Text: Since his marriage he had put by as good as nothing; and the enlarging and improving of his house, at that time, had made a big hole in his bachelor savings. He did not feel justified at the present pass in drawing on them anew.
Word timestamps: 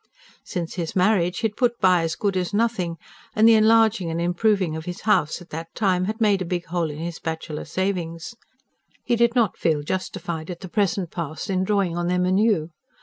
Since 0.43 0.73
his 0.73 0.95
marriage 0.95 1.37
he 1.37 1.47
had 1.47 1.55
put 1.55 1.77
by 1.79 2.01
as 2.01 2.15
good 2.15 2.35
as 2.35 2.55
nothing; 2.55 2.97
and 3.35 3.47
the 3.47 3.53
enlarging 3.53 4.09
and 4.09 4.19
improving 4.19 4.75
of 4.75 4.85
his 4.85 5.01
house, 5.01 5.43
at 5.43 5.51
that 5.51 5.75
time, 5.75 6.05
had 6.05 6.19
made 6.19 6.41
a 6.41 6.43
big 6.45 6.65
hole 6.65 6.89
in 6.89 6.97
his 6.97 7.19
bachelor 7.19 7.65
savings. 7.65 8.33
He 9.03 9.15
did 9.15 9.35
not 9.35 9.57
feel 9.59 9.83
justified 9.83 10.49
at 10.49 10.61
the 10.61 10.69
present 10.69 11.11
pass 11.11 11.51
in 11.51 11.63
drawing 11.63 11.95
on 11.97 12.07
them 12.07 12.25
anew. 12.25 12.71